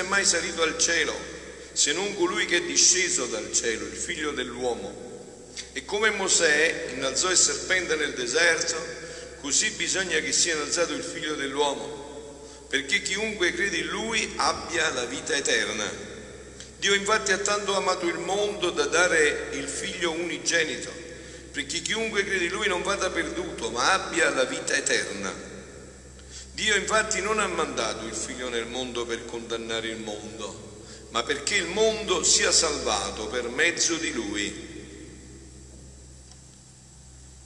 [0.00, 1.38] è mai salito al cielo
[1.72, 5.08] se non colui che è disceso dal cielo, il figlio dell'uomo.
[5.72, 8.76] E come Mosè innalzò il serpente nel deserto,
[9.40, 15.04] così bisogna che sia innalzato il figlio dell'uomo, perché chiunque crede in lui abbia la
[15.04, 16.08] vita eterna.
[16.78, 20.90] Dio infatti ha tanto amato il mondo da dare il figlio unigenito,
[21.52, 25.49] perché chiunque crede in lui non vada perduto, ma abbia la vita eterna.
[26.52, 31.56] Dio infatti non ha mandato il figlio nel mondo per condannare il mondo, ma perché
[31.56, 34.68] il mondo sia salvato per mezzo di lui.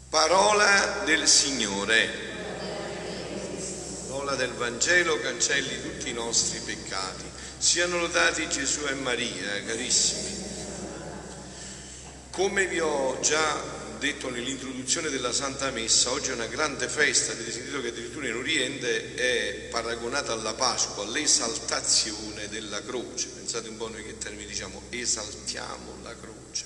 [0.09, 2.33] Parola del Signore.
[4.09, 7.25] Parola del Vangelo cancelli tutti i nostri peccati.
[7.59, 10.43] Siano lodati Gesù e Maria, carissimi.
[12.31, 17.51] Come vi ho già detto nell'introduzione della Santa Messa, oggi è una grande festa, avete
[17.51, 23.29] sentito che addirittura in Oriente è paragonata alla Pasqua, l'esaltazione della croce.
[23.29, 26.65] Pensate un po' noi che termini diciamo esaltiamo la croce.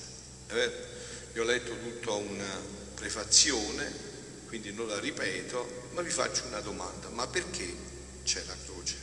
[1.33, 2.61] Vi ho letto tutta una
[2.95, 3.93] prefazione,
[4.47, 7.73] quindi non la ripeto, ma vi faccio una domanda, ma perché
[8.25, 8.97] c'è la croce?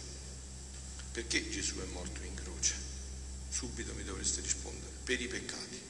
[1.11, 2.73] Perché Gesù è morto in croce?
[3.49, 5.81] Subito mi dovreste rispondere, per i peccati,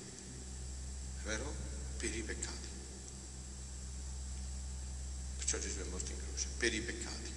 [1.24, 1.65] è vero?
[1.98, 2.68] Per i peccati.
[5.38, 7.32] Perciò Gesù è morto in croce, per i peccati.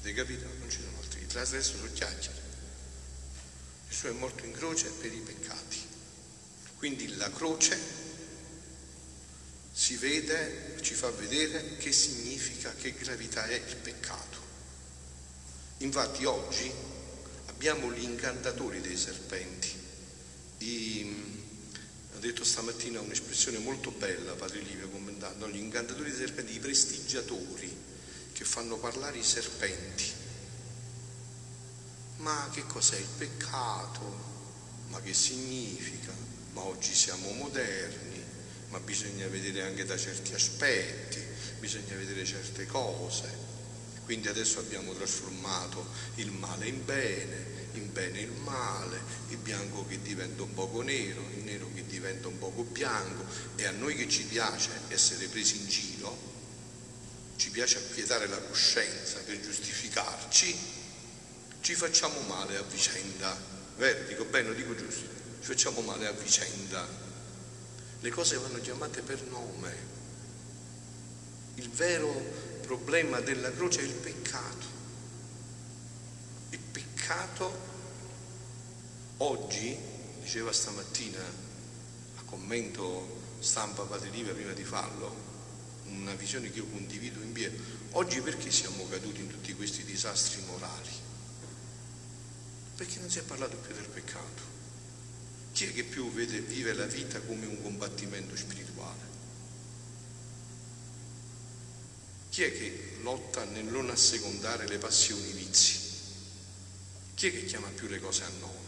[0.00, 0.46] Avete capito?
[0.58, 2.40] Non ci sono altri, il resto sono chiacchiere.
[3.88, 5.78] Gesù è morto in croce per i peccati.
[6.76, 7.78] Quindi la croce
[9.72, 14.38] si vede, ci fa vedere che significa, che gravità è il peccato.
[15.78, 16.70] Infatti oggi
[17.46, 19.72] abbiamo gli incantatori dei serpenti.
[20.58, 21.41] I,
[22.14, 27.76] ha detto stamattina un'espressione molto bella, Padre Livio, commentando, gli incantatori dei serpenti, i prestigiatori
[28.32, 30.10] che fanno parlare i serpenti.
[32.18, 34.30] Ma che cos'è il peccato?
[34.88, 36.12] Ma che significa?
[36.52, 38.12] Ma oggi siamo moderni
[38.72, 41.22] ma bisogna vedere anche da certi aspetti,
[41.60, 43.50] bisogna vedere certe cose.
[44.04, 45.86] Quindi adesso abbiamo trasformato
[46.16, 48.98] il male in bene, in bene il male,
[49.42, 53.24] bianco che diventa un poco nero, il nero che diventa un poco bianco
[53.56, 56.16] e a noi che ci piace essere presi in giro,
[57.36, 60.56] ci piace acquietare la coscienza per giustificarci,
[61.60, 63.36] ci facciamo male a vicenda.
[63.76, 64.06] Vero?
[64.06, 65.06] Dico bene, lo dico giusto,
[65.40, 67.02] ci facciamo male a vicenda
[68.02, 69.90] le cose vanno chiamate per nome.
[71.54, 72.10] Il vero
[72.62, 74.66] problema della croce è il peccato.
[76.50, 77.70] Il peccato
[79.22, 79.76] oggi,
[80.20, 81.20] diceva stamattina
[82.16, 85.30] a commento stampa Padre Liva prima di farlo,
[85.86, 87.56] una visione che io condivido in pieno.
[87.92, 90.90] Oggi perché siamo caduti in tutti questi disastri morali?
[92.76, 94.50] Perché non si è parlato più del peccato.
[95.52, 99.10] Chi è che più vede, vive la vita come un combattimento spirituale?
[102.30, 105.78] Chi è che lotta nel non assecondare le passioni, vizi?
[107.14, 108.61] Chi è che chiama più le cose a nome?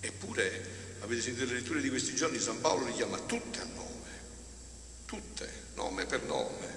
[0.00, 4.10] Eppure, avete sentito le letture di questi giorni, San Paolo le chiama tutte a nome,
[5.06, 6.76] tutte, nome per nome.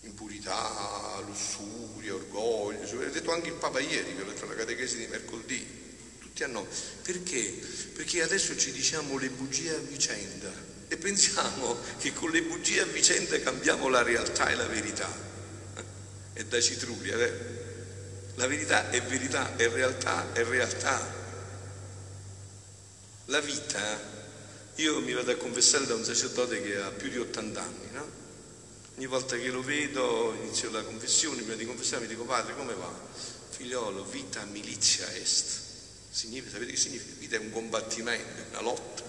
[0.00, 5.06] Impurità, lussuria, orgoglio, avete detto anche il Papa ieri, vi ho letto la catechesi di
[5.06, 5.82] mercoledì
[6.34, 6.66] tutti a noi.
[7.02, 7.58] Perché?
[7.94, 10.50] Perché adesso ci diciamo le bugie a vicenda
[10.88, 15.08] e pensiamo che con le bugie a vicenda cambiamo la realtà e la verità.
[16.32, 17.62] È da citrulli, è vero?
[18.34, 21.22] La verità è verità, è realtà, è realtà.
[23.28, 23.80] La vita,
[24.74, 28.06] io mi vado a confessare da un sacerdote che ha più di 80 anni, no?
[28.96, 32.74] Ogni volta che lo vedo, inizio la confessione, prima di confessare mi dico, padre, come
[32.74, 32.92] va?
[33.48, 35.58] Figliolo, vita milizia est.
[36.10, 37.14] Significa, sapete che significa?
[37.18, 39.02] Vita è un combattimento, è una lotta,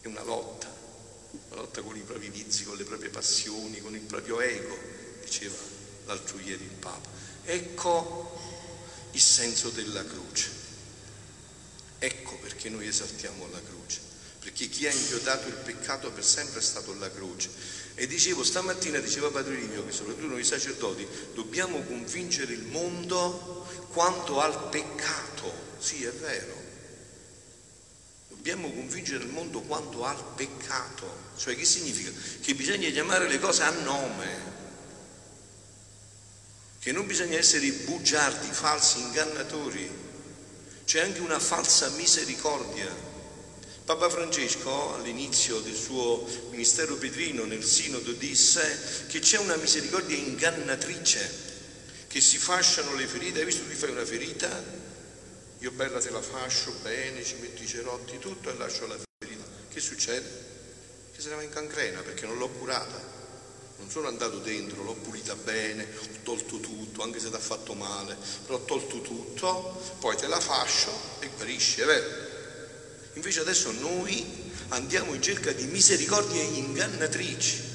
[0.00, 0.74] è una lotta,
[1.50, 4.76] una lotta con i propri vizi, con le proprie passioni, con il proprio ego,
[5.22, 5.56] diceva
[6.06, 7.08] l'altro ieri il Papa.
[7.44, 8.38] Ecco
[9.12, 10.59] il senso della croce.
[12.00, 14.00] Ecco perché noi esaltiamo la croce,
[14.40, 17.50] perché chi ha inchiodato il peccato per sempre è stato la croce.
[17.94, 24.40] E dicevo, stamattina diceva Padre Livio che soprattutto noi sacerdoti dobbiamo convincere il mondo quanto
[24.40, 26.68] al peccato sì, è vero.
[28.28, 31.28] Dobbiamo convincere il mondo quanto al peccato.
[31.36, 32.10] Cioè che significa?
[32.40, 34.58] Che bisogna chiamare le cose a nome.
[36.78, 39.90] Che non bisogna essere bugiardi, falsi, ingannatori.
[40.90, 42.92] C'è anche una falsa misericordia.
[43.84, 51.30] Papa Francesco all'inizio del suo ministero petrino nel sinodo disse che c'è una misericordia ingannatrice,
[52.08, 53.38] che si fasciano le ferite.
[53.38, 54.48] Hai visto tu fai una ferita?
[55.60, 59.44] Io bella te la fascio bene, ci metto i cerotti, tutto e lascio la ferita.
[59.68, 60.28] Che succede?
[61.14, 63.19] Che se ne va in cancrena perché non l'ho curata
[63.80, 67.72] non sono andato dentro, l'ho pulita bene, ho tolto tutto, anche se ti ha fatto
[67.72, 72.28] male, però ho tolto tutto, poi te la fascio e guarisce, vero?
[73.14, 77.68] Invece adesso noi andiamo in cerca di misericordie ingannatrici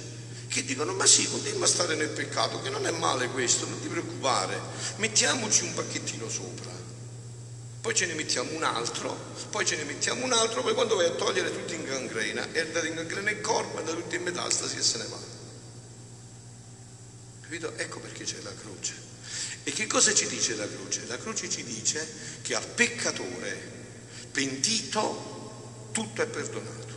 [0.48, 3.82] che dicono ma sì, continuiamo a stare nel peccato, che non è male questo, non
[3.82, 4.58] ti preoccupare,
[4.98, 6.72] mettiamoci un pacchettino sopra,
[7.82, 9.18] poi ce ne mettiamo un altro,
[9.50, 12.60] poi ce ne mettiamo un altro, poi quando vai a togliere tutto in gangrena, è
[12.60, 15.35] andato in gangrena il corpo, è andato tutto in metastasi e se ne va.
[17.46, 17.78] Capito?
[17.78, 18.94] Ecco perché c'è la croce.
[19.64, 21.06] E che cosa ci dice la croce?
[21.06, 22.08] La croce ci dice
[22.42, 23.74] che al peccatore
[24.32, 26.94] pentito tutto è perdonato.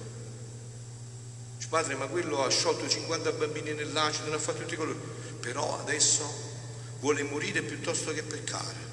[1.57, 4.99] Dice, padre, ma quello ha sciolto 50 bambini nell'acido, non ha fatto tutti colori.
[5.39, 6.27] Però adesso
[7.01, 8.87] vuole morire piuttosto che peccare.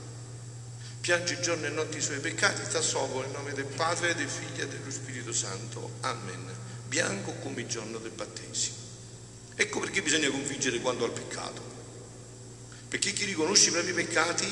[0.99, 4.63] Piange giorno e notte i suoi peccati, sta sopra nel nome del Padre, del Figlio
[4.63, 5.91] e dello Spirito Santo.
[6.01, 6.53] Amen.
[6.85, 8.84] Bianco come il giorno del battesimo.
[9.55, 11.73] Ecco perché bisogna convincere quanto al peccato.
[12.89, 14.45] Perché chi riconosce i propri peccati,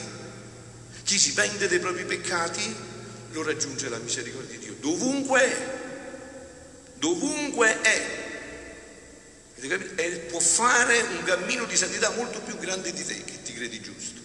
[1.03, 2.75] chi si pente dei propri peccati,
[3.31, 4.75] lo raggiunge la misericordia di Dio.
[4.79, 5.73] Dovunque è,
[6.95, 8.21] dovunque è.
[9.95, 13.81] E può fare un cammino di santità molto più grande di te che ti credi
[13.81, 14.19] giusto.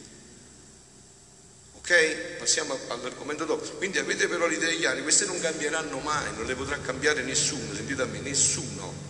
[1.76, 2.36] Ok?
[2.38, 3.64] Passiamo all'argomento dopo.
[3.76, 7.74] Quindi avete però le idee chiare, queste non cambieranno mai, non le potrà cambiare nessuno,
[7.74, 9.07] sentite a me, nessuno.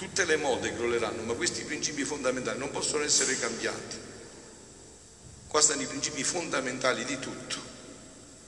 [0.00, 3.98] Tutte le mode crolleranno, ma questi principi fondamentali non possono essere cambiati.
[5.46, 7.58] Qua stanno i principi fondamentali di tutto.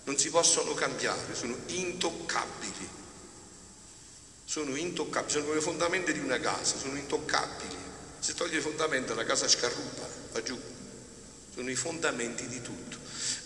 [0.05, 2.89] Non si possono cambiare, sono intoccabili.
[4.47, 7.77] Sono intoccabili, sono come le fondamenta di una casa, sono intoccabili.
[8.19, 10.59] Se toglie le fondamenta la casa scarrupa, va giù.
[11.53, 12.97] Sono i fondamenti di tutto.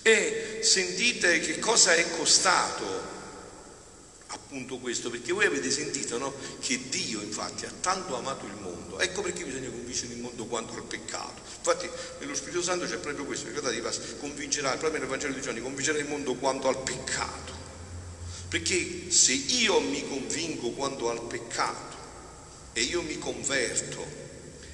[0.03, 3.16] E sentite che cosa è costato
[4.29, 6.35] appunto questo, perché voi avete sentito no?
[6.61, 10.75] che Dio infatti ha tanto amato il mondo, ecco perché bisogna convincere il mondo quanto
[10.75, 11.43] al peccato.
[11.59, 11.89] Infatti
[12.21, 13.81] nello Spirito Santo c'è proprio questo, ricordate,
[14.19, 17.55] convincerà, proprio nel Vangelo di Giovanni, convincerà il mondo quanto al peccato.
[18.49, 21.97] Perché se io mi convinco quanto al peccato
[22.73, 24.25] e io mi converto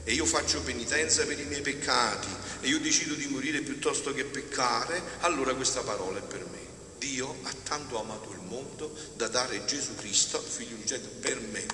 [0.04, 2.28] e io faccio penitenza per i miei peccati
[2.60, 6.71] e io decido di morire piuttosto che peccare, allora questa parola è per me.
[7.02, 11.66] Dio ha tanto amato il mondo da dare Gesù Cristo, figlio unigenito, per me,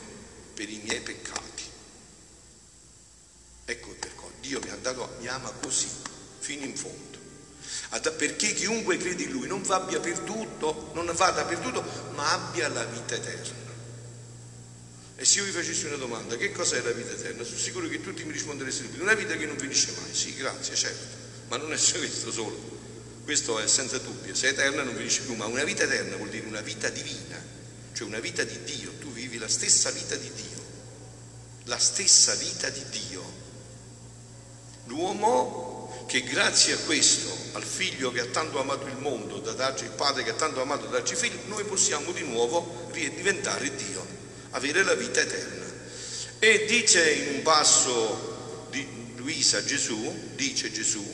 [0.55, 1.65] per i miei peccati.
[3.67, 5.87] Ecco perché Dio mi ha dato, mi ama così,
[6.39, 7.19] fino in fondo.
[8.17, 13.15] Perché chiunque crede in Lui non abbia perduto, non vada perduto, ma abbia la vita
[13.15, 13.67] eterna.
[15.17, 17.45] E se io vi facessi una domanda, che cos'è la vita eterna?
[17.45, 19.03] Sono sicuro che tutti mi rispondereste subito.
[19.03, 20.15] Una vita che non finisce mai.
[20.15, 21.17] Sì, grazie, certo.
[21.49, 22.78] Ma non è questo solo.
[23.29, 26.31] Questo è senza dubbio, se è eterna non finisce più, ma una vita eterna vuol
[26.31, 27.39] dire una vita divina,
[27.93, 30.65] cioè una vita di Dio, tu vivi la stessa vita di Dio,
[31.65, 33.23] la stessa vita di Dio.
[34.87, 39.85] L'uomo che grazie a questo, al figlio che ha tanto amato il mondo, da darci
[39.85, 44.07] il padre che ha tanto amato da darci figli, noi possiamo di nuovo diventare Dio,
[44.53, 45.67] avere la vita eterna.
[46.39, 51.05] E dice in un passo di Luisa Gesù, dice Gesù,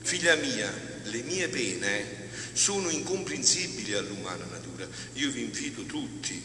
[0.00, 4.88] figlia mia, le mie pene sono incomprensibili all'umana natura.
[5.14, 6.42] Io vi invito tutti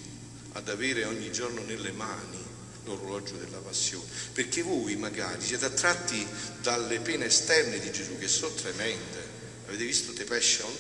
[0.54, 2.44] ad avere ogni giorno nelle mani
[2.86, 6.26] l'orologio della passione, perché voi magari siete attratti
[6.62, 9.34] dalle pene esterne di Gesù che sono tremende.
[9.68, 10.72] Avete visto The Passion?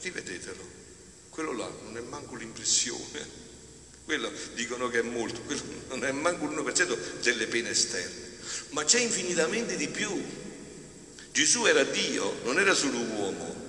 [0.00, 0.72] Rivedetelo.
[1.30, 3.42] Quello là non è manco l'impressione.
[4.04, 8.32] Quello dicono che è molto, quello non è manco l'1% delle pene esterne.
[8.70, 10.10] Ma c'è infinitamente di più
[11.34, 13.62] Gesù era Dio, non era solo uomo.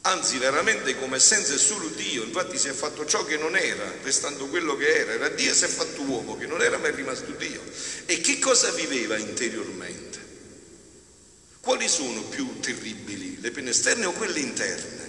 [0.00, 3.88] Anzi, veramente come essenza è solo Dio, infatti si è fatto ciò che non era,
[4.02, 5.12] restando quello che era.
[5.12, 7.62] Era Dio e si è fatto uomo, che non era ma è rimasto Dio.
[8.06, 10.18] E che cosa viveva interiormente?
[11.60, 15.02] Quali sono più terribili, le pene esterne o quelle interne?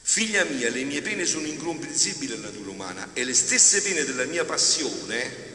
[0.00, 4.24] Figlia mia, le mie pene sono incomprensibili alla natura umana e le stesse pene della
[4.24, 5.47] mia passione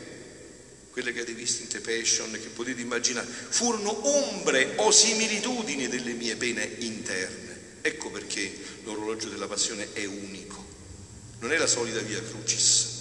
[0.94, 6.14] quelle che avete visto in The Passion, che potete immaginare, furono ombre o similitudini delle
[6.14, 7.80] mie pene interne.
[7.82, 10.64] Ecco perché l'orologio della passione è unico.
[11.40, 12.92] Non è la solita via crucis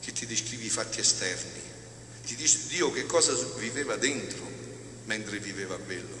[0.00, 1.60] che ti descrive i fatti esterni,
[2.26, 4.50] ti dice Dio che cosa viveva dentro
[5.04, 6.16] mentre viveva quello.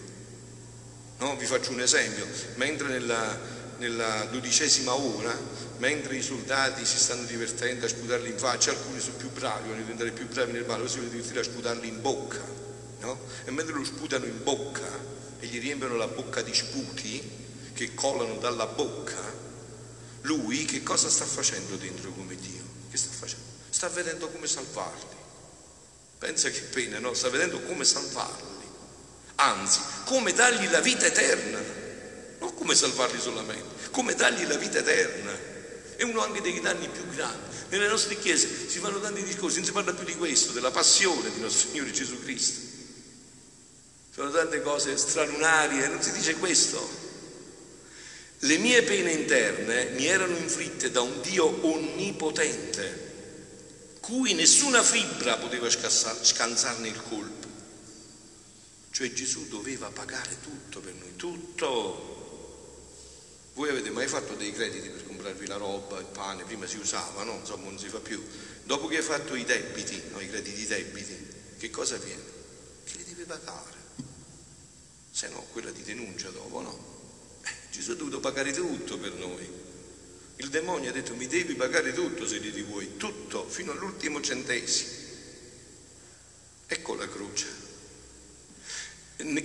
[1.20, 1.36] No?
[1.38, 3.40] Vi faccio un esempio, mentre nella,
[3.78, 5.36] nella dodicesima ora,
[5.78, 9.82] mentre i soldati si stanno divertendo a sputarli in faccia, alcuni sono più bravi, vogliono
[9.82, 12.42] diventare più bravi nel male, si vogliono divertire a sputarli in bocca,
[13.00, 13.18] no?
[13.44, 14.88] E mentre lo sputano in bocca
[15.40, 17.22] e gli riempiono la bocca di sputi
[17.72, 19.36] che colano dalla bocca,
[20.22, 22.62] lui che cosa sta facendo dentro come Dio?
[22.90, 23.44] Che sta facendo?
[23.70, 25.16] Sta vedendo come salvarli.
[26.18, 27.14] Pensa che pena, no?
[27.14, 28.56] Sta vedendo come salvarli
[29.40, 31.58] anzi come dargli la vita eterna,
[32.38, 35.56] non come salvarli solamente, come dargli la vita eterna.
[35.96, 37.56] È uno anche dei danni più grandi.
[37.70, 41.30] Nelle nostre chiese si fanno tanti discorsi, non si parla più di questo, della passione
[41.32, 42.60] di nostro Signore Gesù Cristo.
[44.14, 47.06] Sono tante cose stralunarie, non si dice questo.
[48.38, 53.06] Le mie pene interne mi erano inflitte da un Dio onnipotente,
[54.00, 57.48] cui nessuna fibra poteva scansarne il colpo.
[58.90, 62.17] Cioè Gesù doveva pagare tutto per noi, tutto.
[63.58, 66.44] Voi avete mai fatto dei crediti per comprarvi la roba, il pane?
[66.44, 67.38] Prima si usava, no?
[67.40, 68.24] Insomma non si fa più.
[68.62, 71.26] Dopo che hai fatto i debiti, no, i crediti debiti,
[71.58, 72.22] che cosa avviene?
[72.84, 73.76] Che li devi pagare.
[75.10, 77.40] Se no, quella ti denuncia dopo, no?
[77.42, 79.50] Eh, Gesù ha dovuto pagare tutto per noi.
[80.36, 84.90] Il demonio ha detto mi devi pagare tutto se li vuoi, tutto, fino all'ultimo centesimo.
[86.68, 87.67] Ecco la croce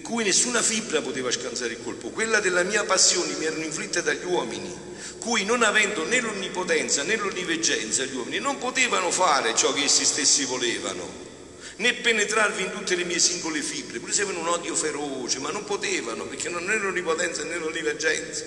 [0.04, 4.24] cui nessuna fibra poteva scansare il colpo, quella della mia passione mi erano inflitte dagli
[4.24, 4.72] uomini,
[5.18, 10.06] cui non avendo né l'onnipotenza né l'onniveggenza gli uomini non potevano fare ciò che essi
[10.06, 11.32] stessi volevano,
[11.78, 15.50] né penetrarvi in tutte le mie singole fibre, pure se avevano un odio feroce, ma
[15.50, 18.44] non potevano perché non erano l'onnipotenza né l'onniveggenza.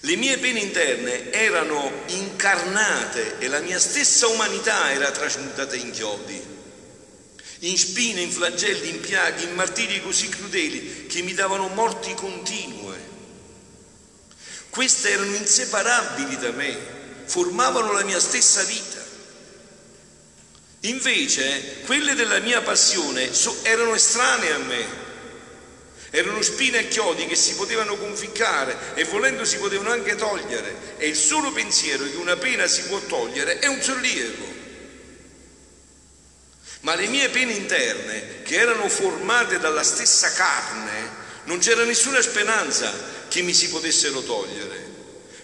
[0.00, 6.54] Le mie pene interne erano incarnate e la mia stessa umanità era trasmutata in chiodi
[7.60, 13.14] in spine, in flagelli, in piaghe, in martiri così crudeli che mi davano morti continue.
[14.68, 16.76] Queste erano inseparabili da me,
[17.24, 19.04] formavano la mia stessa vita.
[20.80, 23.30] Invece quelle della mia passione
[23.62, 25.04] erano estranee a me,
[26.10, 31.08] erano spine e chiodi che si potevano conficcare e volendo si potevano anche togliere e
[31.08, 34.55] il solo pensiero che una pena si può togliere è un sollievo.
[36.86, 42.92] Ma le mie pene interne, che erano formate dalla stessa carne, non c'era nessuna speranza
[43.26, 44.84] che mi si potessero togliere,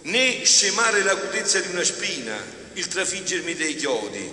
[0.03, 2.41] né scemare l'acutezza di una spina,
[2.75, 4.31] il trafiggermi dei chiodi.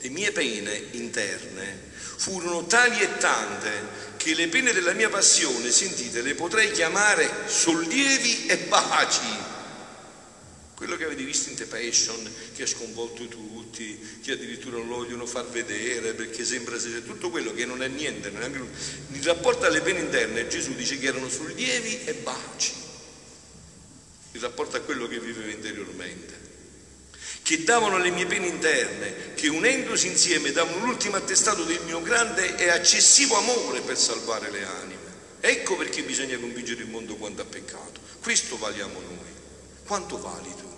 [0.00, 3.70] Le mie pene interne furono tali e tante
[4.16, 9.50] che le pene della mia passione, sentite, le potrei chiamare sollievi e baci
[10.74, 13.22] quello che avete visto in The Passion, che ha sconvolto
[13.72, 17.82] tutti, che addirittura non lo vogliono far vedere perché sembra essere tutto quello che non
[17.82, 18.58] è niente, neanche...
[18.58, 22.72] in rapporto alle pene interne Gesù dice che erano sollievi e baci,
[24.32, 26.40] in rapporto a quello che viveva interiormente,
[27.42, 32.56] che davano le mie pene interne, che unendosi insieme davano l'ultimo attestato del mio grande
[32.56, 35.00] e accessivo amore per salvare le anime.
[35.40, 38.00] Ecco perché bisogna convincere il mondo quanto ha peccato.
[38.20, 39.30] Questo valiamo noi.
[39.84, 40.70] Quanto vali tu?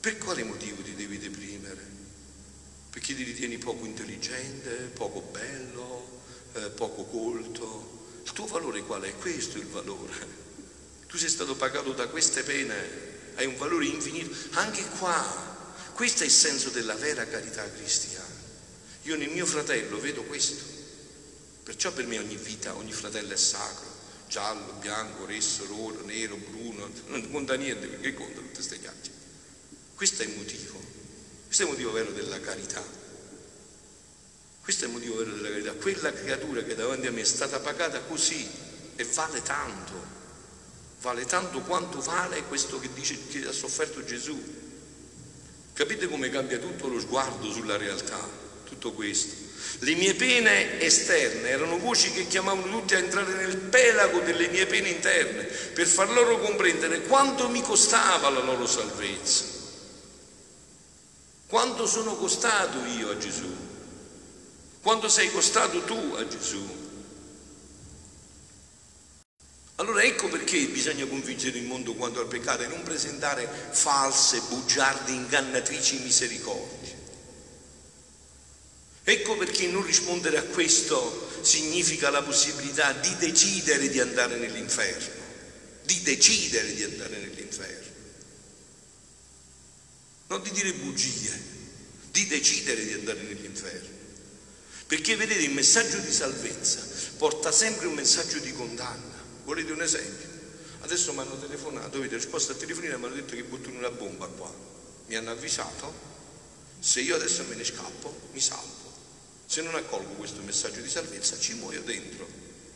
[0.00, 1.43] Per quale motivo ti devi deprimere?
[2.94, 6.22] Perché ti ritieni poco intelligente, poco bello,
[6.52, 8.20] eh, poco colto?
[8.24, 9.16] Il tuo valore qual è?
[9.16, 10.12] Questo è il valore.
[11.08, 12.74] Tu sei stato pagato da queste pene,
[13.34, 14.32] hai un valore infinito.
[14.52, 18.32] Anche qua, questo è il senso della vera carità cristiana.
[19.02, 20.62] Io nel mio fratello vedo questo.
[21.64, 23.88] Perciò per me ogni vita, ogni fratello è sacro.
[24.28, 29.18] Giallo, bianco, rosso, roro, nero, bruno, non conta niente perché conta tutte queste chiacchiere.
[29.96, 30.80] Questo è il motivo,
[31.54, 32.82] questo è il motivo vero della carità.
[34.60, 35.72] Questo è il motivo vero della carità.
[35.74, 38.44] Quella creatura che davanti a me è stata pagata così
[38.96, 39.92] e vale tanto,
[41.00, 44.36] vale tanto quanto vale questo che dice che ha sofferto Gesù.
[45.74, 48.18] Capite come cambia tutto lo sguardo sulla realtà,
[48.64, 49.36] tutto questo.
[49.78, 54.66] Le mie pene esterne erano voci che chiamavano tutti a entrare nel pelago delle mie
[54.66, 59.53] pene interne per far loro comprendere quanto mi costava la loro salvezza.
[61.54, 63.48] Quanto sono costato io a Gesù?
[64.82, 66.66] Quanto sei costato tu a Gesù?
[69.76, 75.12] Allora ecco perché bisogna convincere il mondo quanto al peccato e non presentare false, bugiarde,
[75.12, 76.98] ingannatrici misericordie.
[79.04, 85.22] Ecco perché non rispondere a questo significa la possibilità di decidere di andare nell'inferno,
[85.84, 87.83] di decidere di andare nell'inferno
[90.34, 91.42] non di dire bugie,
[92.10, 94.02] di decidere di andare nell'inferno.
[94.86, 96.84] Perché vedete il messaggio di salvezza
[97.16, 99.22] porta sempre un messaggio di condanna.
[99.44, 100.28] Volete un esempio?
[100.80, 103.90] Adesso mi hanno telefonato, avete risposto al telefonino e mi hanno detto che buttano una
[103.90, 104.52] bomba qua.
[105.06, 105.92] Mi hanno avvisato,
[106.80, 108.92] se io adesso me ne scappo, mi salvo.
[109.46, 112.26] Se non accolgo questo messaggio di salvezza, ci muoio dentro.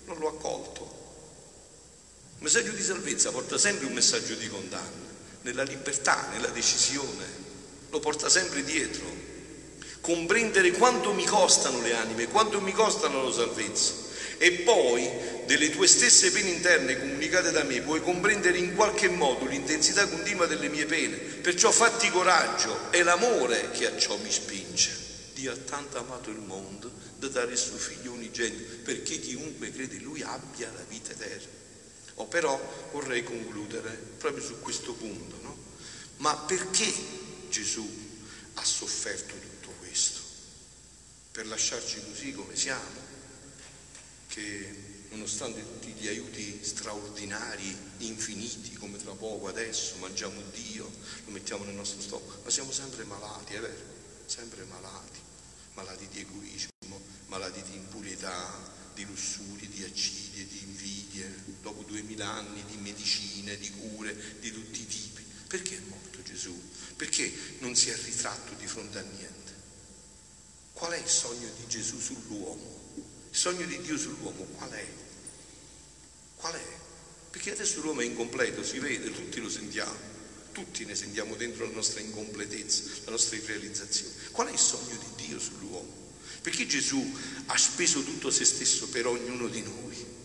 [0.07, 0.97] Non l'ho accolto.
[2.37, 5.07] Il messaggio di salvezza porta sempre un messaggio di condanna,
[5.43, 7.38] nella libertà, nella decisione,
[7.91, 9.05] lo porta sempre dietro.
[10.01, 14.07] Comprendere quanto mi costano le anime, quanto mi costano la salvezza.
[14.39, 15.11] E poi,
[15.47, 20.47] delle tue stesse pene interne comunicate da me, puoi comprendere in qualche modo l'intensità continua
[20.47, 21.17] delle mie pene.
[21.17, 25.07] Perciò fatti coraggio, è l'amore che a ciò mi spinge.
[25.35, 29.97] Dio ha tanto amato il mondo da dare il suo figlio unigenito, perché chiunque crede
[29.97, 31.57] in lui abbia la vita eterna.
[32.15, 32.61] Oh, però
[32.93, 35.57] vorrei concludere proprio su questo punto, no?
[36.19, 36.93] Ma perché
[37.59, 37.85] Gesù
[38.55, 40.21] ha sofferto tutto questo?
[41.33, 43.07] Per lasciarci così come siamo?
[44.29, 44.77] Che
[45.11, 50.89] nonostante tutti gli aiuti straordinari, infiniti, come tra poco adesso, mangiamo Dio,
[51.25, 53.97] lo mettiamo nel nostro stomaco, ma siamo sempre malati, è vero?
[54.27, 55.19] Sempre malati,
[55.75, 62.65] malati di egoismo, malati di impurità, di lussurie, di accidie, di invidie, dopo duemila anni
[62.67, 65.25] di medicine, di cure, di tutti i tipi.
[65.49, 66.68] Perché è morto Gesù?
[66.99, 69.53] Perché non si è ritratto di fronte a niente?
[70.73, 72.81] Qual è il sogno di Gesù sull'uomo?
[73.31, 74.87] Il sogno di Dio sull'uomo qual è?
[76.35, 76.67] Qual è?
[77.31, 79.97] Perché adesso l'uomo è incompleto, si vede, tutti lo sentiamo,
[80.51, 84.15] tutti ne sentiamo dentro la nostra incompletezza, la nostra irrealizzazione.
[84.33, 85.95] Qual è il sogno di Dio sull'uomo?
[86.43, 90.18] Perché Gesù ha speso tutto se stesso per ognuno di noi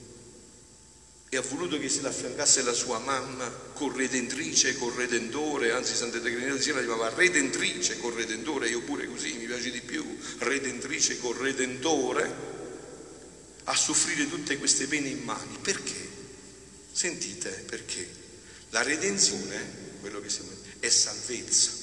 [1.34, 6.62] e ha voluto che se l'affiancasse la sua mamma corredentrice, corredentore, anzi Santa Trinità di
[6.62, 10.06] Siena chiamava redentrice, corredentore, io pure così mi piace di più,
[10.38, 12.52] redentrice, corredentore,
[13.64, 15.58] a soffrire tutte queste pene immani.
[15.60, 16.08] Perché?
[16.92, 18.08] Sentite perché?
[18.70, 21.82] La redenzione, quello che siamo, è salvezza.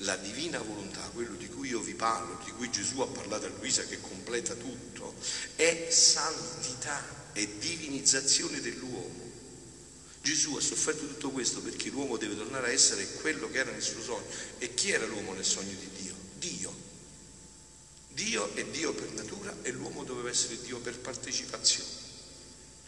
[0.00, 3.50] La divina volontà, quello di cui io vi parlo, di cui Gesù ha parlato a
[3.60, 5.14] Luisa che completa tutto,
[5.54, 9.24] è santità, è divinizzazione dell'uomo.
[10.22, 13.82] Gesù ha sofferto tutto questo perché l'uomo deve tornare a essere quello che era nel
[13.82, 14.26] suo sogno.
[14.58, 16.14] E chi era l'uomo nel sogno di Dio?
[16.38, 16.74] Dio.
[18.08, 21.90] Dio è Dio per natura e l'uomo doveva essere Dio per partecipazione.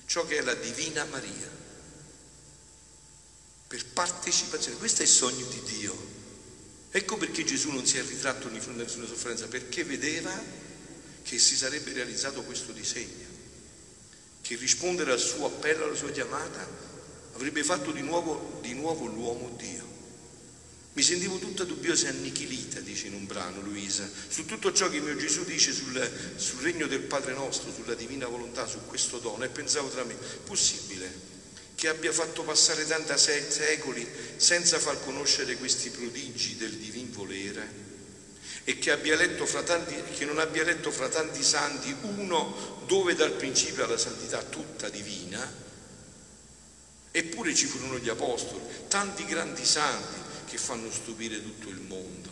[0.06, 1.56] Ciò che è la divina Maria.
[3.68, 4.78] Per partecipazione.
[4.78, 6.16] Questo è il sogno di Dio.
[6.90, 10.42] Ecco perché Gesù non si è ritratto di fronte a nessuna sofferenza, perché vedeva
[11.22, 13.27] che si sarebbe realizzato questo disegno,
[14.48, 16.66] che rispondere al suo appello, alla sua chiamata,
[17.34, 19.84] avrebbe fatto di nuovo, di nuovo l'uomo Dio.
[20.94, 25.00] Mi sentivo tutta dubbiosa e annichilita, dice in un brano Luisa, su tutto ciò che
[25.00, 29.44] mio Gesù dice sul, sul regno del Padre nostro, sulla divina volontà, su questo dono,
[29.44, 31.36] e pensavo tra me, possibile
[31.74, 37.87] che abbia fatto passare tanti secoli senza far conoscere questi prodigi del divin volere
[38.64, 38.90] e che,
[39.64, 44.88] tanti, che, non abbia letto fra tanti santi uno dove dal principio alla santità tutta
[44.88, 45.66] divina,
[47.10, 52.30] eppure ci furono gli apostoli, tanti grandi santi che fanno stupire tutto il mondo.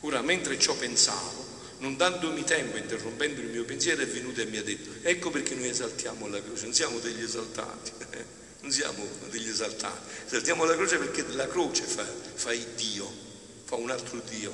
[0.00, 1.46] Ora, mentre ciò pensavo,
[1.78, 5.54] non dandomi tempo, interrompendo il mio pensiero, è venuto e mi ha detto, ecco perché
[5.54, 7.92] noi esaltiamo la croce, non siamo degli esaltati,
[8.60, 13.26] non siamo degli esaltati, esaltiamo la croce perché la croce fa, fa Dio,
[13.68, 14.50] fa un altro Dio.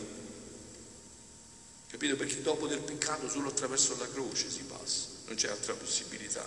[1.88, 2.16] Capito?
[2.16, 6.44] Perché dopo del peccato solo attraverso la croce si passa, non c'è altra possibilità.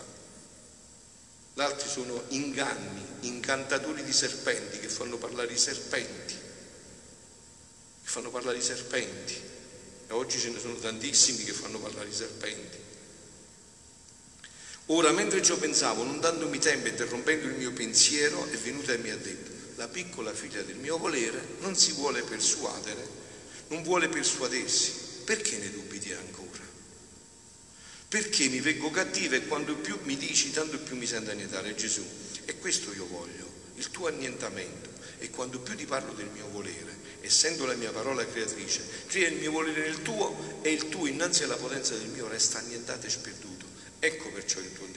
[1.53, 6.33] L'altro sono inganni, incantatori di serpenti che fanno parlare i serpenti,
[8.03, 9.41] che fanno parlare i serpenti.
[10.09, 12.77] E oggi ce ne sono tantissimi che fanno parlare i serpenti.
[14.87, 19.09] Ora, mentre ciò pensavo, non dandomi tempo, interrompendo il mio pensiero, è venuta e mi
[19.09, 23.07] ha detto, la piccola figlia del mio volere non si vuole persuadere,
[23.69, 25.05] non vuole persuadersi.
[25.23, 26.63] Perché ne dubiti ancora?
[28.07, 32.03] Perché mi vengo cattiva e quando più mi dici, tanto più mi sento annientare Gesù.
[32.45, 34.89] E questo io voglio, il tuo annientamento.
[35.19, 39.35] E quando più ti parlo del mio volere, essendo la mia parola creatrice, crea il
[39.35, 43.09] mio volere nel tuo e il tuo innanzi alla potenza del mio resta annientato e
[43.09, 43.65] sperduto.
[43.99, 44.87] Ecco perciò il tuo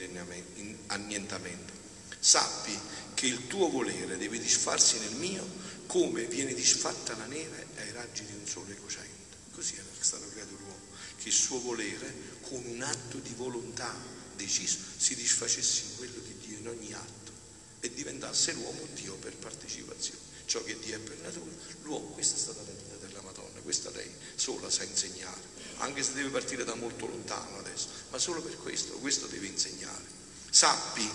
[0.87, 1.80] annientamento.
[2.23, 2.77] Sappi
[3.15, 5.43] che il tuo volere deve disfarsi nel mio
[5.87, 9.09] come viene disfatta la neve ai raggi di un sole cocente.
[9.51, 10.85] Così era stato creato l'uomo,
[11.17, 13.91] che il suo volere con un atto di volontà
[14.35, 17.31] deciso si disfacesse in quello di Dio in ogni atto
[17.79, 21.49] e diventasse l'uomo Dio per partecipazione ciò che Dio è per natura,
[21.83, 25.39] l'uomo, questa è stata la vita della Madonna, questa lei sola sa insegnare,
[25.77, 30.10] anche se deve partire da molto lontano adesso, ma solo per questo, questo devi insegnare.
[30.51, 31.09] Sappi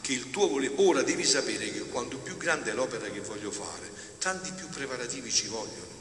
[0.00, 3.52] che il tuo volere, ora devi sapere che quanto più grande è l'opera che voglio
[3.52, 5.98] fare, tanti più preparativi ci vogliono.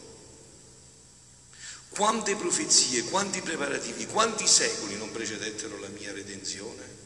[1.90, 6.98] Quante profezie, quanti preparativi, quanti secoli non precedettero la mia redenzione?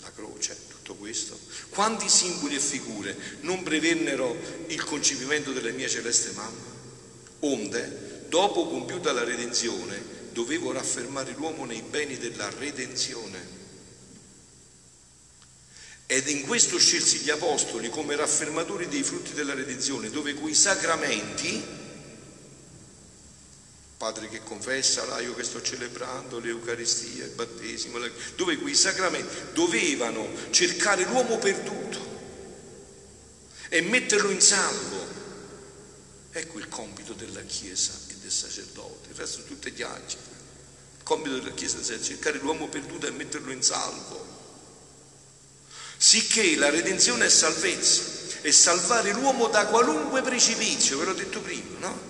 [0.00, 1.38] La croce, tutto questo.
[1.68, 6.76] Quanti simboli e figure non prevennero il concepimento della mia celeste mamma?
[7.40, 13.56] Onde, dopo compiuta la redenzione, dovevo raffermare l'uomo nei beni della redenzione.
[16.10, 21.62] Ed in questo scelsi gli apostoli come raffermatori dei frutti della redenzione, dove quei sacramenti,
[23.94, 27.98] padre che confessa, l'aio che sto celebrando, l'Eucaristia, il battesimo,
[28.36, 32.00] dove quei sacramenti dovevano cercare l'uomo perduto
[33.68, 35.06] e metterlo in salvo.
[36.30, 40.22] Ecco il compito della Chiesa e del sacerdote, il resto tutti gli angeli.
[40.96, 44.37] Il compito della Chiesa è cercare l'uomo perduto e metterlo in salvo.
[45.98, 48.02] Sicché la redenzione è salvezza,
[48.40, 52.06] è salvare l'uomo da qualunque precipizio, ve l'ho detto prima, no?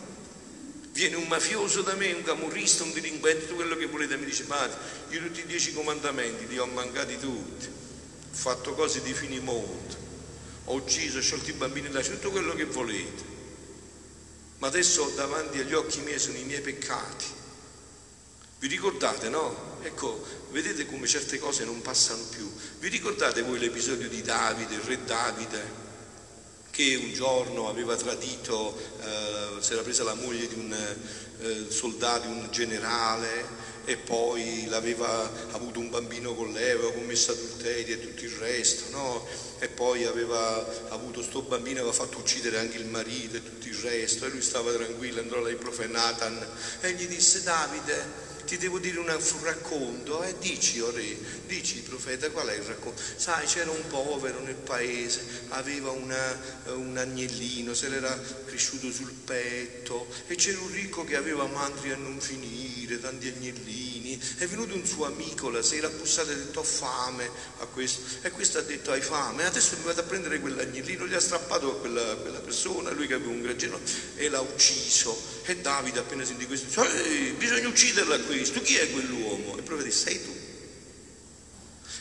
[0.93, 4.45] Viene un mafioso da me, un camorrista, un delinquente, tutto quello che volete, mi dice,
[4.45, 4.77] padre,
[5.09, 9.97] io tutti i dieci comandamenti li ho mancati tutti, ho fatto cose di fini mondo,
[10.65, 13.37] ho ucciso, ho sciolto i bambini da tutto quello che volete
[14.59, 17.25] ma adesso davanti agli occhi miei sono i miei peccati.
[18.59, 19.68] Vi ricordate, no?
[19.83, 22.51] Ecco, vedete come certe cose non passano più.
[22.79, 25.87] Vi ricordate voi l'episodio di Davide, il re Davide,
[26.71, 32.29] che un giorno aveva tradito, eh, si era presa la moglie di un eh, soldato,
[32.29, 38.23] un generale, e poi l'aveva avuto un bambino con lei, aveva commesso adulterio e tutto
[38.23, 39.27] il resto, no?
[39.61, 43.75] E poi aveva avuto sto bambino, aveva fatto uccidere anche il marito e tutto il
[43.77, 46.47] resto, e lui stava tranquillo, andò là il profeta Nathan
[46.81, 50.35] e gli disse Davide, ti devo dire un racconto, eh?
[50.39, 53.01] dici, o oh re, dici profeta, qual è il racconto?
[53.17, 60.09] Sai, c'era un povero nel paese, aveva una, un agnellino, se l'era cresciuto sul petto,
[60.29, 64.87] e c'era un ricco che aveva mandri a non finire, tanti agnellini, è venuto un
[64.87, 68.57] suo amico la sera, ha bussato e ha detto ho fame a questo, e questo
[68.57, 72.17] ha detto hai fame, adesso mi vado a prendere quell'agnellino, gli ha strappato a quella,
[72.17, 73.79] quella persona, lui che aveva un grangello,
[74.17, 75.37] e l'ha ucciso.
[75.49, 79.55] E Davide appena sentì questo dice, bisogna ucciderla questo, chi è quell'uomo?
[79.55, 80.37] E il profeta dice, sei tu.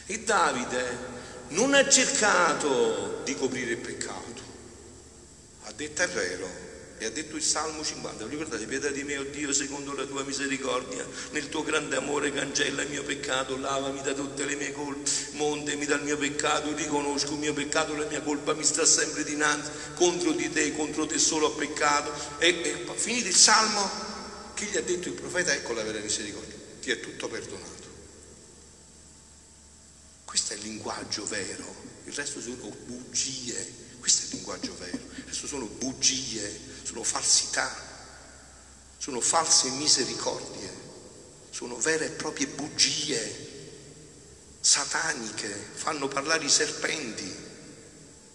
[0.07, 0.97] E Davide
[1.49, 4.41] non ha cercato di coprire il peccato,
[5.63, 6.49] ha detto è vero,
[6.99, 10.05] e ha detto il Salmo 50, vi ricordate, pietà di me, oh Dio, secondo la
[10.05, 14.71] tua misericordia, nel tuo grande amore cancella il mio peccato, lavami da tutte le mie
[14.71, 19.23] colpe, montemi dal mio peccato, riconosco il mio peccato, la mia colpa mi sta sempre
[19.23, 22.11] dinanzi, contro di te, contro te solo ho peccato.
[22.39, 23.89] E, e finito il Salmo,
[24.55, 27.75] che gli ha detto il profeta, ecco la vera misericordia, ti è tutto perdonato.
[30.25, 35.23] Questo è il linguaggio vero, il resto sono bugie, questo è il linguaggio vero, il
[35.27, 37.69] resto sono bugie sono falsità,
[38.97, 40.71] sono false misericordie,
[41.49, 43.45] sono vere e proprie bugie
[44.61, 47.29] sataniche, fanno parlare i serpenti,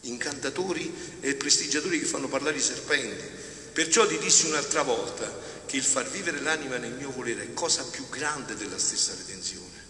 [0.02, 3.24] incantatori e prestigiatori che fanno parlare i serpenti.
[3.72, 5.34] Perciò ti dissi un'altra volta
[5.64, 9.82] che il far vivere l'anima nel mio volere è cosa più grande della stessa redenzione,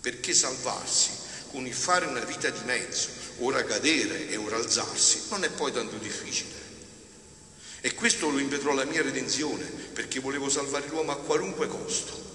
[0.00, 1.10] perché salvarsi
[1.52, 5.70] con il fare una vita di mezzo, ora cadere e ora alzarsi, non è poi
[5.70, 6.67] tanto difficile.
[7.80, 12.26] E questo lo impetrò la mia redenzione, perché volevo salvare l'uomo a qualunque costo.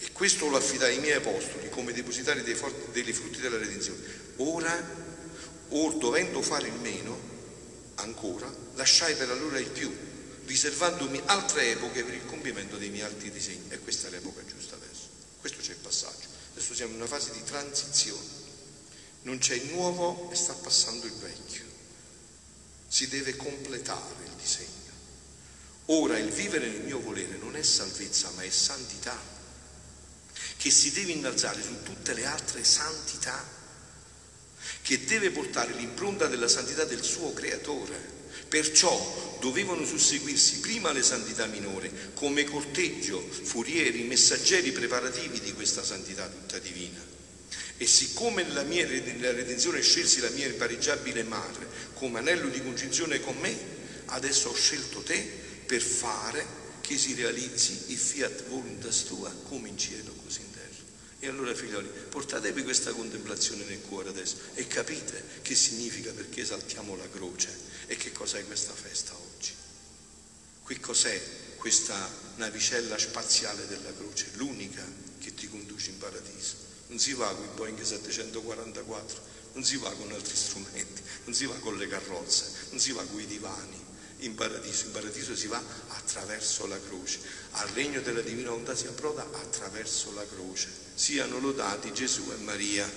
[0.00, 4.00] E questo lo affidai ai miei apostoli come depositari dei, forti, dei frutti della redenzione.
[4.36, 5.06] Ora,
[5.70, 7.18] or dovendo fare il meno,
[7.96, 9.92] ancora, lasciai per allora il più,
[10.44, 13.70] riservandomi altre epoche per il compimento dei miei alti disegni.
[13.70, 15.08] E questa è l'epoca giusta adesso.
[15.40, 16.26] Questo c'è il passaggio.
[16.52, 18.46] Adesso siamo in una fase di transizione.
[19.22, 21.67] Non c'è il nuovo e sta passando il vecchio.
[22.88, 24.76] Si deve completare disegno.
[25.86, 29.18] Ora il vivere nel mio volere non è salvezza, ma è santità,
[30.56, 33.56] che si deve innalzare su tutte le altre santità,
[34.82, 38.16] che deve portare l'impronta della santità del suo creatore.
[38.48, 46.26] Perciò dovevano susseguirsi prima le santità minori come corteggio, furieri, messaggeri preparativi di questa santità
[46.26, 47.17] tutta divina.
[47.80, 53.20] E siccome nella mia nella redenzione scelsi la mia impareggiabile madre come anello di congiunzione
[53.20, 53.56] con me,
[54.06, 55.16] adesso ho scelto te
[55.64, 56.44] per fare
[56.80, 60.66] che si realizzi il fiat voluntas tua come in cielo così in terra.
[61.20, 66.96] E allora figlioli, portatevi questa contemplazione nel cuore adesso e capite che significa perché esaltiamo
[66.96, 67.48] la croce
[67.86, 69.52] e che cos'è questa festa oggi.
[70.62, 71.20] Qui cos'è
[71.56, 74.84] questa navicella spaziale della croce, l'unica
[75.20, 76.67] che ti conduce in paradiso.
[76.88, 79.20] Non si va con i Boeing 744,
[79.52, 83.02] non si va con altri strumenti, non si va con le carrozze, non si va
[83.04, 83.86] con i divani.
[84.22, 87.20] In paradiso, in paradiso si va attraverso la croce.
[87.52, 90.68] Al regno della divina volontà si approda attraverso la croce.
[90.94, 92.90] Siano lodati Gesù e Maria.